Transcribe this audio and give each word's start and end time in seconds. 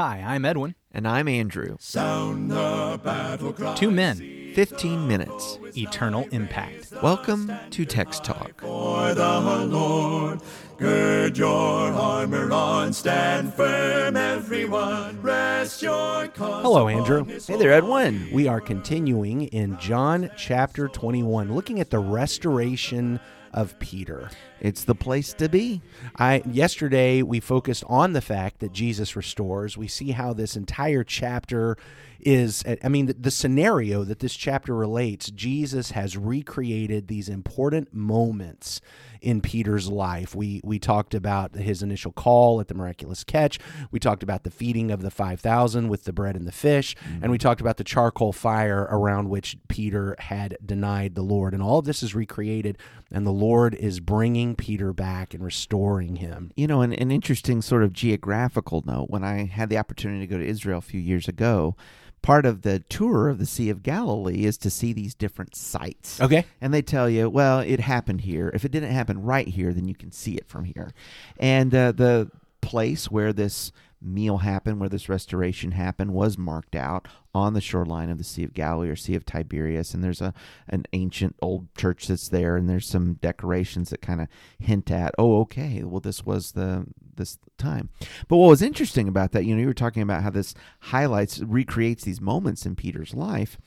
Hi, 0.00 0.24
I'm 0.26 0.46
Edwin. 0.46 0.76
And 0.92 1.06
I'm 1.06 1.28
Andrew. 1.28 1.76
Sound 1.78 2.50
the 2.50 2.98
battle 3.04 3.52
cry. 3.52 3.74
Two 3.74 3.90
men, 3.90 4.16
15 4.54 5.06
minutes. 5.06 5.58
eternal 5.76 6.26
impact. 6.32 6.90
Welcome 7.02 7.52
to 7.68 7.84
Text 7.84 8.24
Talk. 8.24 8.62
For 8.62 9.12
the 9.12 9.66
Lord, 9.66 10.40
gird 10.78 11.36
your 11.36 11.92
armor 11.92 12.50
on, 12.50 12.94
stand 12.94 13.52
firm, 13.52 14.16
everyone. 14.16 15.20
Rest 15.20 15.82
your 15.82 16.28
cause. 16.28 16.62
Hello, 16.62 16.88
Andrew. 16.88 17.26
Hey 17.26 17.58
there, 17.58 17.74
Edwin. 17.74 18.26
We 18.32 18.48
are 18.48 18.62
continuing 18.62 19.48
in 19.48 19.78
John 19.78 20.30
chapter 20.34 20.88
21, 20.88 21.54
looking 21.54 21.78
at 21.78 21.90
the 21.90 21.98
restoration 21.98 23.20
of 23.52 23.78
Peter. 23.80 24.30
It's 24.60 24.84
the 24.84 24.94
place 24.94 25.32
to 25.34 25.48
be. 25.48 25.80
I 26.18 26.42
yesterday 26.50 27.22
we 27.22 27.40
focused 27.40 27.84
on 27.86 28.12
the 28.12 28.20
fact 28.20 28.60
that 28.60 28.72
Jesus 28.72 29.16
restores. 29.16 29.76
We 29.76 29.88
see 29.88 30.10
how 30.12 30.32
this 30.32 30.56
entire 30.56 31.04
chapter 31.04 31.76
is 32.20 32.62
I 32.84 32.88
mean 32.88 33.06
the, 33.06 33.14
the 33.14 33.30
scenario 33.30 34.04
that 34.04 34.18
this 34.18 34.34
chapter 34.34 34.74
relates, 34.74 35.30
Jesus 35.30 35.92
has 35.92 36.16
recreated 36.16 37.08
these 37.08 37.28
important 37.28 37.94
moments 37.94 38.80
in 39.20 39.40
Peter's 39.40 39.88
life. 39.88 40.34
We 40.34 40.60
we 40.64 40.78
talked 40.78 41.14
about 41.14 41.54
his 41.54 41.82
initial 41.82 42.12
call 42.12 42.60
at 42.60 42.68
the 42.68 42.74
miraculous 42.74 43.24
catch. 43.24 43.58
We 43.90 43.98
talked 43.98 44.22
about 44.22 44.44
the 44.44 44.50
feeding 44.50 44.90
of 44.90 45.02
the 45.02 45.10
5000 45.10 45.88
with 45.88 46.04
the 46.04 46.12
bread 46.12 46.36
and 46.36 46.46
the 46.46 46.52
fish, 46.52 46.96
mm-hmm. 46.96 47.22
and 47.22 47.30
we 47.30 47.38
talked 47.38 47.60
about 47.60 47.76
the 47.76 47.84
charcoal 47.84 48.32
fire 48.32 48.86
around 48.90 49.28
which 49.28 49.56
Peter 49.68 50.16
had 50.18 50.56
denied 50.64 51.14
the 51.14 51.22
Lord. 51.22 51.54
And 51.54 51.62
all 51.62 51.78
of 51.78 51.84
this 51.84 52.02
is 52.02 52.14
recreated 52.14 52.78
and 53.12 53.26
the 53.26 53.32
Lord 53.32 53.74
is 53.74 54.00
bringing 54.00 54.49
Peter 54.54 54.92
back 54.92 55.34
and 55.34 55.44
restoring 55.44 56.16
him. 56.16 56.52
You 56.56 56.66
know, 56.66 56.82
an, 56.82 56.92
an 56.92 57.10
interesting 57.10 57.62
sort 57.62 57.82
of 57.82 57.92
geographical 57.92 58.82
note 58.86 59.10
when 59.10 59.24
I 59.24 59.46
had 59.46 59.68
the 59.68 59.78
opportunity 59.78 60.20
to 60.20 60.26
go 60.26 60.38
to 60.38 60.46
Israel 60.46 60.78
a 60.78 60.82
few 60.82 61.00
years 61.00 61.28
ago, 61.28 61.76
part 62.22 62.44
of 62.44 62.62
the 62.62 62.80
tour 62.80 63.28
of 63.28 63.38
the 63.38 63.46
Sea 63.46 63.70
of 63.70 63.82
Galilee 63.82 64.44
is 64.44 64.58
to 64.58 64.70
see 64.70 64.92
these 64.92 65.14
different 65.14 65.54
sites. 65.56 66.20
Okay. 66.20 66.44
And 66.60 66.72
they 66.74 66.82
tell 66.82 67.08
you, 67.08 67.30
well, 67.30 67.60
it 67.60 67.80
happened 67.80 68.22
here. 68.22 68.50
If 68.54 68.64
it 68.64 68.72
didn't 68.72 68.92
happen 68.92 69.22
right 69.22 69.48
here, 69.48 69.72
then 69.72 69.88
you 69.88 69.94
can 69.94 70.12
see 70.12 70.34
it 70.34 70.48
from 70.48 70.64
here. 70.64 70.92
And 71.38 71.74
uh, 71.74 71.92
the 71.92 72.30
place 72.60 73.10
where 73.10 73.32
this 73.32 73.72
meal 74.02 74.38
happened, 74.38 74.80
where 74.80 74.88
this 74.88 75.08
restoration 75.08 75.72
happened, 75.72 76.12
was 76.12 76.38
marked 76.38 76.74
out 76.74 77.06
on 77.34 77.54
the 77.54 77.60
shoreline 77.60 78.10
of 78.10 78.18
the 78.18 78.24
Sea 78.24 78.44
of 78.44 78.54
Galilee 78.54 78.88
or 78.88 78.96
Sea 78.96 79.14
of 79.14 79.24
Tiberias. 79.24 79.94
And 79.94 80.02
there's 80.02 80.20
a 80.20 80.34
an 80.68 80.84
ancient 80.92 81.36
old 81.42 81.74
church 81.76 82.06
that's 82.06 82.28
there, 82.28 82.56
and 82.56 82.68
there's 82.68 82.86
some 82.86 83.14
decorations 83.14 83.90
that 83.90 84.02
kind 84.02 84.20
of 84.20 84.28
hint 84.58 84.90
at, 84.90 85.14
oh, 85.18 85.40
okay, 85.40 85.82
well, 85.84 86.00
this 86.00 86.24
was 86.24 86.52
the 86.52 86.86
this 87.16 87.38
time. 87.58 87.90
But 88.28 88.38
what 88.38 88.48
was 88.48 88.62
interesting 88.62 89.08
about 89.08 89.32
that, 89.32 89.44
you 89.44 89.54
know, 89.54 89.60
you 89.60 89.66
were 89.66 89.74
talking 89.74 90.02
about 90.02 90.22
how 90.22 90.30
this 90.30 90.54
highlights, 90.80 91.40
recreates 91.40 92.04
these 92.04 92.20
moments 92.20 92.64
in 92.64 92.76
Peter's 92.76 93.14
life, 93.14 93.58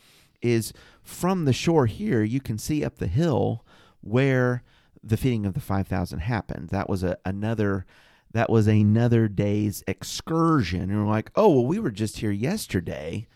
is 0.42 0.73
from 1.02 1.45
the 1.45 1.54
shore 1.54 1.86
here, 1.86 2.23
you 2.23 2.42
can 2.42 2.58
see 2.58 2.84
up 2.84 2.98
the 2.98 3.08
hill 3.08 3.64
where 4.02 4.64
the 5.04 5.17
feeding 5.17 5.45
of 5.45 5.54
the 5.54 5.59
5,000 5.59 6.20
happened. 6.20 6.70
That 6.70 6.89
was 6.89 7.04
a, 7.04 7.17
another 7.26 7.86
that 8.34 8.50
was 8.50 8.67
another 8.67 9.28
day's 9.28 9.84
excursion. 9.88 10.81
And 10.92 11.06
we're 11.06 11.12
like, 11.12 11.31
oh, 11.36 11.50
well, 11.50 11.66
we 11.66 11.80
were 11.80 11.92
just 11.92 12.17
here 12.17 12.31
yesterday 12.31 13.28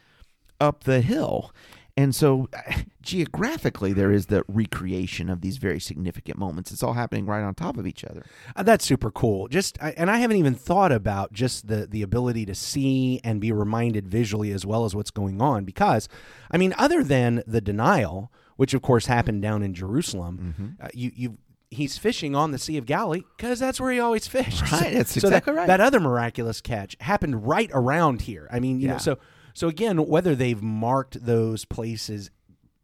up 0.60 0.84
the 0.84 1.02
hill. 1.02 1.54
And 1.96 2.14
so 2.14 2.48
geographically, 3.02 3.94
there 3.94 4.12
is 4.12 4.26
the 4.28 4.44
recreation 4.48 5.30
of 5.30 5.42
these 5.42 5.58
very 5.58 5.80
significant 5.80 6.38
moments. 6.38 6.72
It's 6.72 6.84
all 6.84 6.94
happening 6.94 7.26
right 7.26 7.42
on 7.44 7.56
top 7.56 7.78
of 7.78 7.88
each 7.88 8.04
other. 8.04 8.24
Uh, 8.56 8.64
that's 8.64 8.86
super 8.86 9.10
cool. 9.12 9.48
Just 9.48 9.82
I- 9.82 9.94
and 9.98 10.12
I 10.12 10.18
haven't 10.18 10.38
even 10.38 10.56
thought 10.56 10.92
about 10.92 11.32
just 11.34 11.68
the 11.68 11.88
the 11.88 12.02
ability 12.02 12.46
to 12.48 12.56
see 12.56 13.20
and 13.24 13.40
be 13.40 13.52
reminded 13.52 14.08
visually 14.08 14.52
as 14.52 14.66
well 14.66 14.86
as 14.86 14.96
what's 14.96 15.12
going 15.12 15.42
on 15.42 15.64
because 15.66 16.10
I 16.52 16.58
mean 16.58 16.74
other 16.78 17.04
than 17.04 17.44
the 17.48 17.62
denial, 17.62 18.32
which 18.58 18.74
of 18.74 18.82
course 18.82 19.06
happened 19.06 19.42
down 19.42 19.64
in 19.64 19.74
Jerusalem, 19.74 20.76
uh, 20.82 20.88
you 20.94 21.12
you 21.16 21.38
he's 21.70 21.98
fishing 21.98 22.36
on 22.36 22.52
the 22.52 22.58
Sea 22.58 22.78
of 22.78 22.86
Galilee 22.86 23.24
because 23.36 23.60
that's 23.60 23.80
where 23.80 23.92
he 23.92 24.00
always 24.00 24.28
fished. 24.28 24.72
Right, 24.72 24.94
that's 24.94 25.12
so 25.12 25.28
exactly 25.28 25.54
that, 25.54 25.60
right. 25.60 25.68
That 25.68 25.82
other 25.82 26.00
miraculous 26.00 26.62
catch 26.62 26.96
happened 27.00 27.48
right 27.48 27.70
around 27.74 28.22
here. 28.22 28.48
I 28.52 28.60
mean, 28.60 28.80
you 28.80 28.88
know, 28.88 28.98
so 28.98 29.18
so 29.54 29.68
again, 29.68 30.06
whether 30.06 30.36
they've 30.36 30.62
marked 30.62 31.26
those 31.26 31.66
places 31.66 32.30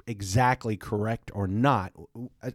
exactly 0.07 0.77
correct 0.77 1.31
or 1.33 1.47
not, 1.47 1.93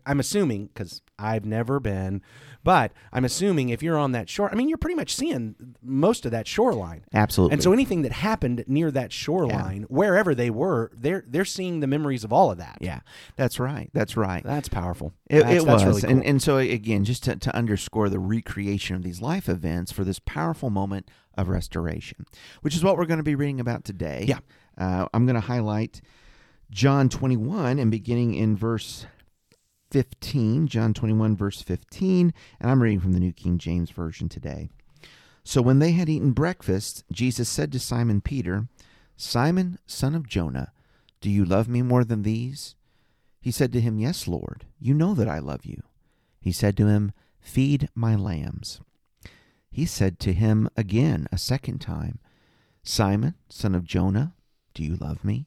I'm 0.06 0.20
assuming 0.20 0.66
because 0.66 1.02
I've 1.18 1.44
never 1.44 1.80
been, 1.80 2.22
but 2.62 2.92
I'm 3.12 3.24
assuming 3.24 3.70
if 3.70 3.82
you're 3.82 3.98
on 3.98 4.12
that 4.12 4.28
shore, 4.28 4.50
I 4.50 4.54
mean, 4.54 4.68
you're 4.68 4.78
pretty 4.78 4.94
much 4.94 5.14
seeing 5.14 5.54
most 5.82 6.24
of 6.24 6.32
that 6.32 6.46
shoreline. 6.46 7.04
Absolutely. 7.12 7.54
And 7.54 7.62
so 7.62 7.72
anything 7.72 8.02
that 8.02 8.12
happened 8.12 8.64
near 8.66 8.90
that 8.90 9.12
shoreline, 9.12 9.86
wherever 9.88 10.34
they 10.34 10.50
were, 10.50 10.90
they're 10.94 11.24
they're 11.26 11.44
seeing 11.44 11.80
the 11.80 11.86
memories 11.86 12.24
of 12.24 12.32
all 12.32 12.50
of 12.50 12.58
that. 12.58 12.78
yeah, 12.80 13.00
that's 13.36 13.58
right. 13.58 13.90
That's 13.92 14.16
right. 14.16 14.44
That's 14.44 14.68
powerful. 14.68 15.12
It, 15.26 15.42
that's, 15.42 15.62
it 15.62 15.66
that's 15.66 15.66
was. 15.66 15.84
really 15.84 16.00
cool. 16.02 16.10
and, 16.10 16.24
and 16.24 16.42
so, 16.42 16.58
again, 16.58 17.04
just 17.04 17.24
to, 17.24 17.36
to 17.36 17.54
underscore 17.54 18.08
the 18.08 18.18
recreation 18.18 18.96
of 18.96 19.02
these 19.02 19.20
life 19.20 19.48
events 19.48 19.92
for 19.92 20.04
this 20.04 20.18
powerful 20.18 20.70
moment 20.70 21.08
of 21.36 21.48
restoration, 21.48 22.26
which 22.62 22.74
is 22.74 22.82
what 22.84 22.96
we're 22.96 23.06
going 23.06 23.18
to 23.18 23.24
be 23.24 23.34
reading 23.34 23.60
about 23.60 23.84
today. 23.84 24.24
Yeah. 24.26 24.38
Uh, 24.76 25.06
I'm 25.12 25.26
going 25.26 25.34
to 25.34 25.40
highlight 25.40 26.00
John 26.70 27.08
21 27.08 27.78
and 27.78 27.90
beginning 27.90 28.34
in 28.34 28.56
verse 28.56 29.06
15, 29.90 30.68
John 30.68 30.92
21, 30.92 31.34
verse 31.34 31.62
15, 31.62 32.34
and 32.60 32.70
I'm 32.70 32.82
reading 32.82 33.00
from 33.00 33.14
the 33.14 33.20
New 33.20 33.32
King 33.32 33.56
James 33.56 33.90
Version 33.90 34.28
today. 34.28 34.68
So 35.44 35.62
when 35.62 35.78
they 35.78 35.92
had 35.92 36.10
eaten 36.10 36.32
breakfast, 36.32 37.04
Jesus 37.10 37.48
said 37.48 37.72
to 37.72 37.78
Simon 37.78 38.20
Peter, 38.20 38.68
Simon, 39.16 39.78
son 39.86 40.14
of 40.14 40.28
Jonah, 40.28 40.72
do 41.20 41.30
you 41.30 41.44
love 41.44 41.68
me 41.68 41.80
more 41.80 42.04
than 42.04 42.22
these? 42.22 42.74
He 43.40 43.50
said 43.50 43.72
to 43.72 43.80
him, 43.80 43.98
Yes, 43.98 44.28
Lord, 44.28 44.66
you 44.78 44.92
know 44.92 45.14
that 45.14 45.28
I 45.28 45.38
love 45.38 45.64
you. 45.64 45.82
He 46.40 46.52
said 46.52 46.76
to 46.76 46.86
him, 46.86 47.12
Feed 47.40 47.88
my 47.94 48.14
lambs. 48.14 48.80
He 49.70 49.86
said 49.86 50.18
to 50.20 50.32
him 50.32 50.68
again 50.76 51.26
a 51.32 51.38
second 51.38 51.80
time, 51.80 52.18
Simon, 52.82 53.34
son 53.48 53.74
of 53.74 53.84
Jonah, 53.84 54.34
do 54.74 54.82
you 54.82 54.96
love 54.96 55.24
me? 55.24 55.46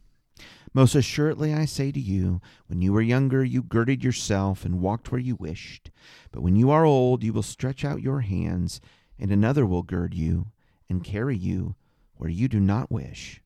Most 0.73 0.95
assuredly 0.95 1.53
I 1.53 1.65
say 1.65 1.91
to 1.91 1.99
you, 1.99 2.41
when 2.67 2.81
you 2.81 2.93
were 2.93 3.01
younger, 3.01 3.43
you 3.43 3.61
girded 3.61 4.03
yourself 4.03 4.63
and 4.63 4.81
walked 4.81 5.11
where 5.11 5.19
you 5.19 5.35
wished. 5.35 5.91
But 6.31 6.41
when 6.41 6.55
you 6.55 6.71
are 6.71 6.85
old, 6.85 7.23
you 7.23 7.33
will 7.33 7.43
stretch 7.43 7.83
out 7.83 8.01
your 8.01 8.21
hands, 8.21 8.79
and 9.19 9.31
another 9.31 9.65
will 9.65 9.83
gird 9.83 10.13
you 10.13 10.47
and 10.89 11.03
carry 11.03 11.35
you 11.35 11.75
where 12.15 12.29
you 12.29 12.47
do 12.47 12.59
not 12.59 12.91
wish. 12.91 13.41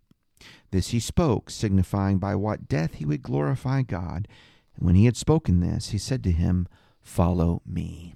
This 0.71 0.89
he 0.89 0.99
spoke, 0.99 1.49
signifying 1.49 2.19
by 2.19 2.35
what 2.35 2.67
death 2.67 2.95
he 2.95 3.05
would 3.05 3.23
glorify 3.23 3.81
God. 3.81 4.27
And 4.75 4.85
when 4.85 4.95
he 4.95 5.05
had 5.05 5.17
spoken 5.17 5.61
this, 5.61 5.89
he 5.89 5.97
said 5.97 6.23
to 6.25 6.31
him, 6.31 6.67
Follow 7.01 7.61
me. 7.65 8.15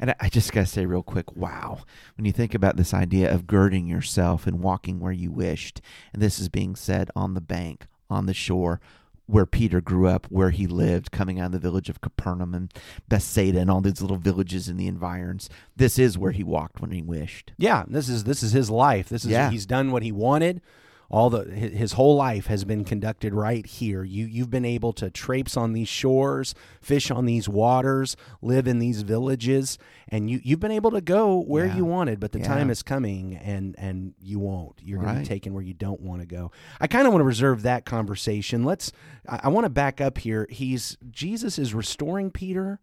And 0.00 0.14
I- 0.18 0.28
just 0.28 0.52
got 0.52 0.60
to 0.60 0.66
say, 0.66 0.86
real 0.86 1.02
quick, 1.02 1.36
wow. 1.36 1.80
When 2.16 2.24
you 2.24 2.32
think 2.32 2.54
about 2.54 2.76
this 2.76 2.94
idea 2.94 3.32
of 3.32 3.46
girding 3.46 3.86
yourself 3.86 4.46
and 4.46 4.60
walking 4.60 5.00
where 5.00 5.12
you 5.12 5.30
wished, 5.30 5.80
and 6.12 6.22
this 6.22 6.38
is 6.38 6.48
being 6.48 6.74
said 6.74 7.10
on 7.14 7.34
the 7.34 7.40
bank, 7.40 7.86
on 8.10 8.26
the 8.26 8.34
shore, 8.34 8.80
where 9.26 9.46
Peter 9.46 9.80
grew 9.80 10.06
up, 10.08 10.26
where 10.30 10.50
he 10.50 10.66
lived, 10.66 11.10
coming 11.12 11.38
out 11.38 11.46
of 11.46 11.52
the 11.52 11.58
village 11.58 11.88
of 11.90 12.00
Capernaum 12.00 12.54
and 12.54 12.72
Bethsaida 13.08 13.58
and 13.60 13.70
all 13.70 13.80
these 13.82 14.00
little 14.00 14.16
villages 14.16 14.68
in 14.68 14.76
the 14.78 14.86
environs. 14.86 15.50
This 15.76 15.98
is 15.98 16.16
where 16.16 16.32
he 16.32 16.42
walked 16.42 16.80
when 16.80 16.92
he 16.92 17.02
wished. 17.02 17.52
Yeah, 17.58 17.84
this 17.86 18.08
is 18.08 18.24
this 18.24 18.42
is 18.42 18.52
his 18.52 18.70
life. 18.70 19.08
This 19.10 19.24
is 19.24 19.30
Yeah. 19.30 19.50
he's 19.50 19.66
done 19.66 19.92
what 19.92 20.02
he 20.02 20.12
wanted. 20.12 20.62
All 21.10 21.30
the 21.30 21.44
his 21.44 21.92
whole 21.94 22.16
life 22.16 22.48
has 22.48 22.64
been 22.66 22.84
conducted 22.84 23.32
right 23.32 23.64
here. 23.64 24.04
You 24.04 24.26
you've 24.26 24.50
been 24.50 24.66
able 24.66 24.92
to 24.94 25.08
traipse 25.08 25.56
on 25.56 25.72
these 25.72 25.88
shores, 25.88 26.54
fish 26.82 27.10
on 27.10 27.24
these 27.24 27.48
waters, 27.48 28.14
live 28.42 28.68
in 28.68 28.78
these 28.78 29.00
villages, 29.00 29.78
and 30.08 30.28
you 30.28 30.38
you've 30.44 30.60
been 30.60 30.70
able 30.70 30.90
to 30.90 31.00
go 31.00 31.38
where 31.40 31.64
Yeah. 31.64 31.76
you 31.76 31.84
wanted. 31.86 32.20
But 32.20 32.32
the 32.32 32.40
Yeah. 32.40 32.48
time 32.48 32.68
is 32.68 32.82
coming, 32.82 33.36
and 33.36 33.74
and 33.78 34.12
you 34.20 34.38
won't. 34.38 34.80
You're 34.84 35.00
going 35.00 35.14
to 35.14 35.20
be 35.22 35.26
taken 35.26 35.54
where 35.54 35.62
you 35.62 35.72
don't 35.72 36.02
want 36.02 36.20
to 36.20 36.26
go. 36.26 36.50
I 36.78 36.86
kind 36.88 37.06
of 37.06 37.12
want 37.14 37.22
to 37.22 37.26
reserve 37.26 37.62
that 37.62 37.86
conversation. 37.86 38.64
Let's. 38.64 38.92
I, 39.26 39.40
I 39.44 39.48
want 39.48 39.64
to 39.64 39.70
back 39.70 40.02
up 40.02 40.18
here. 40.18 40.46
He's 40.50 40.98
Jesus 41.10 41.58
is 41.58 41.72
restoring 41.72 42.30
Peter, 42.30 42.80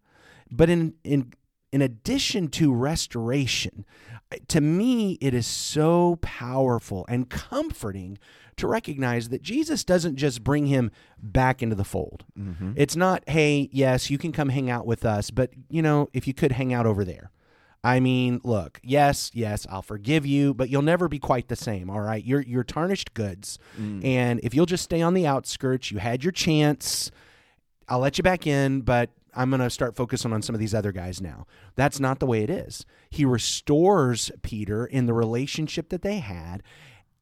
but 0.50 0.68
in 0.68 0.94
in 1.04 1.32
in 1.72 1.82
addition 1.82 2.48
to 2.48 2.72
restoration, 2.72 3.84
to 4.48 4.60
me, 4.60 5.18
it 5.20 5.34
is 5.34 5.46
so 5.46 6.18
powerful 6.22 7.04
and 7.08 7.28
comforting 7.28 8.18
to 8.56 8.66
recognize 8.66 9.28
that 9.28 9.42
Jesus 9.42 9.84
doesn't 9.84 10.16
just 10.16 10.42
bring 10.42 10.66
him 10.66 10.90
back 11.18 11.62
into 11.62 11.76
the 11.76 11.84
fold. 11.84 12.24
Mm-hmm. 12.38 12.72
It's 12.76 12.96
not, 12.96 13.22
hey, 13.28 13.68
yes, 13.70 14.10
you 14.10 14.18
can 14.18 14.32
come 14.32 14.48
hang 14.48 14.70
out 14.70 14.86
with 14.86 15.04
us, 15.04 15.30
but 15.30 15.50
you 15.68 15.82
know, 15.82 16.08
if 16.12 16.26
you 16.26 16.34
could 16.34 16.52
hang 16.52 16.72
out 16.72 16.86
over 16.86 17.04
there. 17.04 17.30
I 17.84 18.00
mean, 18.00 18.40
look, 18.42 18.80
yes, 18.82 19.30
yes, 19.32 19.64
I'll 19.70 19.82
forgive 19.82 20.26
you, 20.26 20.54
but 20.54 20.70
you'll 20.70 20.82
never 20.82 21.06
be 21.06 21.20
quite 21.20 21.46
the 21.46 21.54
same, 21.54 21.88
all 21.88 22.00
right? 22.00 22.24
You're 22.24 22.40
you're 22.40 22.64
tarnished 22.64 23.14
goods. 23.14 23.60
Mm. 23.78 24.04
And 24.04 24.40
if 24.42 24.54
you'll 24.54 24.66
just 24.66 24.82
stay 24.82 25.02
on 25.02 25.14
the 25.14 25.24
outskirts, 25.24 25.92
you 25.92 25.98
had 25.98 26.24
your 26.24 26.32
chance. 26.32 27.12
I'll 27.88 28.00
let 28.00 28.18
you 28.18 28.24
back 28.24 28.44
in, 28.44 28.80
but 28.80 29.10
I'm 29.36 29.50
going 29.50 29.60
to 29.60 29.70
start 29.70 29.94
focusing 29.96 30.32
on 30.32 30.42
some 30.42 30.54
of 30.54 30.60
these 30.60 30.74
other 30.74 30.92
guys 30.92 31.20
now. 31.20 31.46
That's 31.74 32.00
not 32.00 32.18
the 32.18 32.26
way 32.26 32.42
it 32.42 32.50
is. 32.50 32.86
He 33.10 33.24
restores 33.24 34.30
Peter 34.42 34.86
in 34.86 35.06
the 35.06 35.14
relationship 35.14 35.90
that 35.90 36.02
they 36.02 36.18
had 36.18 36.62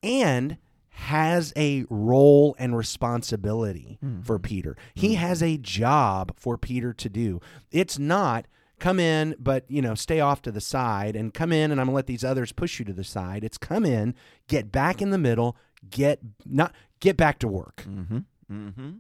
and 0.03 0.59
has 0.91 1.53
a 1.57 1.85
role 1.91 2.55
and 2.59 2.77
responsibility 2.77 3.99
for 4.23 4.39
Peter. 4.39 4.77
He 4.95 5.15
has 5.15 5.43
a 5.43 5.59
job 5.59 6.33
for 6.37 6.57
Peter 6.57 6.93
to 6.93 7.09
do. 7.09 7.41
It's 7.73 7.99
not 7.99 8.47
come 8.81 8.99
in 9.01 9.35
but 9.39 9.65
you 9.69 9.81
know 9.81 9.95
stay 9.95 10.21
off 10.21 10.43
to 10.43 10.51
the 10.51 10.61
side 10.61 11.15
and 11.17 11.33
come 11.33 11.53
in 11.53 11.71
and 11.71 11.81
I'm 11.81 11.87
going 11.87 11.93
to 11.95 11.97
let 11.97 12.07
these 12.07 12.25
others 12.25 12.53
push 12.53 12.79
you 12.79 12.85
to 12.85 12.93
the 12.93 13.05
side. 13.05 13.43
It's 13.43 13.59
come 13.59 13.85
in, 13.85 14.15
get 14.47 14.71
back 14.71 15.03
in 15.03 15.11
the 15.11 15.19
middle, 15.19 15.57
get 15.91 16.21
not 16.45 16.73
get 17.01 17.17
back 17.17 17.39
to 17.41 17.49
work. 17.49 17.85
Mm-hmm. 17.89 18.19
Mm-hmm. 18.53 18.91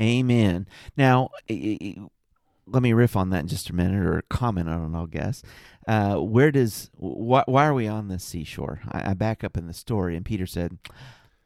Amen. 0.00 0.68
Now, 0.96 1.30
let 2.66 2.82
me 2.82 2.92
riff 2.92 3.16
on 3.16 3.30
that 3.30 3.40
in 3.40 3.48
just 3.48 3.70
a 3.70 3.74
minute, 3.74 4.04
or 4.04 4.22
comment 4.28 4.68
on 4.68 4.94
it. 4.94 4.96
I'll 4.96 5.06
guess. 5.06 5.42
Uh, 5.86 6.16
where 6.16 6.50
does 6.50 6.90
wh- 6.98 7.46
why 7.46 7.66
are 7.66 7.74
we 7.74 7.86
on 7.86 8.08
the 8.08 8.18
seashore? 8.18 8.80
I, 8.90 9.10
I 9.10 9.14
back 9.14 9.44
up 9.44 9.56
in 9.56 9.66
the 9.66 9.74
story, 9.74 10.16
and 10.16 10.24
Peter 10.24 10.46
said, 10.46 10.78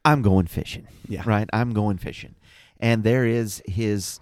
"I'm 0.05 0.21
going 0.21 0.47
fishing." 0.47 0.87
Yeah. 1.07 1.23
Right. 1.25 1.49
I'm 1.51 1.71
going 1.71 1.97
fishing, 1.97 2.35
and 2.79 3.03
there 3.03 3.25
is 3.25 3.61
his 3.65 4.19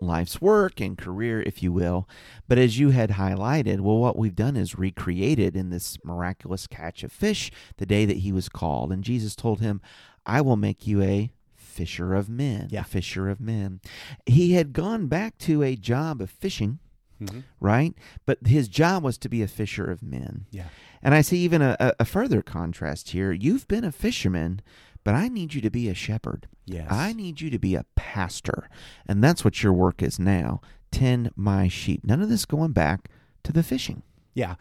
life's 0.00 0.40
work 0.40 0.80
and 0.80 0.96
career, 0.96 1.42
if 1.42 1.62
you 1.62 1.72
will. 1.72 2.08
But 2.46 2.56
as 2.56 2.78
you 2.78 2.90
had 2.90 3.10
highlighted, 3.10 3.80
well, 3.80 3.98
what 3.98 4.16
we've 4.16 4.36
done 4.36 4.56
is 4.56 4.78
recreated 4.78 5.56
in 5.56 5.70
this 5.70 5.98
miraculous 6.04 6.66
catch 6.66 7.02
of 7.02 7.10
fish 7.12 7.50
the 7.78 7.86
day 7.86 8.04
that 8.04 8.18
he 8.18 8.32
was 8.32 8.48
called, 8.48 8.92
and 8.92 9.04
Jesus 9.04 9.34
told 9.36 9.60
him, 9.60 9.80
"I 10.24 10.40
will 10.40 10.56
make 10.56 10.86
you 10.86 11.02
a." 11.02 11.30
Fisher 11.78 12.14
of 12.14 12.28
men, 12.28 12.66
Yeah. 12.70 12.82
fisher 12.82 13.28
of 13.28 13.40
men. 13.40 13.80
He 14.26 14.52
had 14.54 14.72
gone 14.72 15.06
back 15.06 15.38
to 15.38 15.62
a 15.62 15.76
job 15.76 16.20
of 16.20 16.28
fishing, 16.30 16.80
Mhm. 17.22 17.44
right? 17.60 17.94
But 18.26 18.46
his 18.48 18.66
job 18.68 19.02
was 19.04 19.16
to 19.18 19.28
be 19.28 19.42
a 19.42 19.48
fisher 19.48 19.84
of 19.84 20.02
men. 20.02 20.46
Yeah. 20.50 20.66
And 21.02 21.14
I 21.14 21.20
see 21.20 21.38
even 21.38 21.62
a, 21.62 21.76
a, 21.78 21.92
a 22.00 22.04
further 22.04 22.42
contrast 22.42 23.10
here. 23.10 23.30
You've 23.32 23.68
been 23.68 23.84
a 23.84 23.92
fisherman, 23.92 24.60
but 25.04 25.14
I 25.14 25.28
need 25.28 25.54
you 25.54 25.60
to 25.60 25.70
be 25.70 25.88
a 25.88 25.94
shepherd. 25.94 26.48
Yes. 26.66 26.88
I 26.90 27.12
need 27.12 27.40
you 27.40 27.48
to 27.50 27.58
be 27.58 27.76
a 27.76 27.86
pastor. 27.94 28.68
And 29.06 29.22
that's 29.22 29.44
what 29.44 29.62
your 29.62 29.72
work 29.72 30.02
is 30.02 30.18
now. 30.18 30.60
Tend 30.90 31.30
my 31.36 31.68
sheep. 31.68 32.04
None 32.04 32.20
of 32.20 32.28
this 32.28 32.44
going 32.44 32.72
back 32.72 33.08
to 33.44 33.52
the 33.52 33.62
fishing. 33.62 34.02
Yeah. 34.34 34.56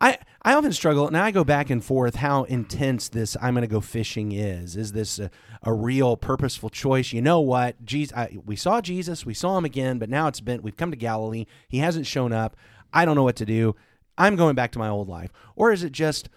I, 0.00 0.18
I 0.42 0.54
often 0.54 0.72
struggle, 0.72 1.08
and 1.08 1.16
I 1.16 1.32
go 1.32 1.42
back 1.42 1.70
and 1.70 1.84
forth 1.84 2.16
how 2.16 2.44
intense 2.44 3.08
this 3.08 3.36
I'm 3.42 3.54
going 3.54 3.62
to 3.62 3.66
go 3.66 3.80
fishing 3.80 4.30
is. 4.30 4.76
Is 4.76 4.92
this 4.92 5.18
a, 5.18 5.30
a 5.64 5.72
real 5.72 6.16
purposeful 6.16 6.70
choice? 6.70 7.12
You 7.12 7.20
know 7.20 7.40
what? 7.40 7.84
Jesus, 7.84 8.16
I, 8.16 8.38
we 8.46 8.54
saw 8.54 8.80
Jesus, 8.80 9.26
we 9.26 9.34
saw 9.34 9.58
him 9.58 9.64
again, 9.64 9.98
but 9.98 10.08
now 10.08 10.28
it's 10.28 10.40
been, 10.40 10.62
we've 10.62 10.76
come 10.76 10.92
to 10.92 10.96
Galilee. 10.96 11.46
He 11.68 11.78
hasn't 11.78 12.06
shown 12.06 12.32
up. 12.32 12.56
I 12.92 13.04
don't 13.04 13.16
know 13.16 13.24
what 13.24 13.36
to 13.36 13.44
do. 13.44 13.74
I'm 14.16 14.36
going 14.36 14.54
back 14.54 14.70
to 14.72 14.78
my 14.78 14.88
old 14.88 15.08
life. 15.08 15.32
Or 15.56 15.72
is 15.72 15.82
it 15.82 15.92
just, 15.92 16.28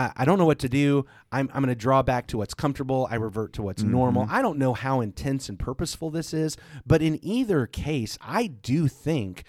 I, 0.00 0.12
I 0.16 0.24
don't 0.24 0.38
know 0.38 0.46
what 0.46 0.58
to 0.60 0.68
do. 0.68 1.04
I'm, 1.30 1.50
I'm 1.52 1.62
going 1.62 1.68
to 1.74 1.80
draw 1.80 2.02
back 2.02 2.26
to 2.28 2.38
what's 2.38 2.54
comfortable. 2.54 3.06
I 3.10 3.16
revert 3.16 3.52
to 3.54 3.62
what's 3.62 3.82
normal. 3.82 4.22
Mm-hmm. 4.24 4.34
I 4.34 4.42
don't 4.42 4.58
know 4.58 4.72
how 4.74 5.00
intense 5.00 5.48
and 5.48 5.58
purposeful 5.58 6.10
this 6.10 6.32
is, 6.32 6.56
but 6.86 7.02
in 7.02 7.18
either 7.22 7.66
case, 7.66 8.16
I 8.20 8.46
do 8.46 8.88
think 8.88 9.44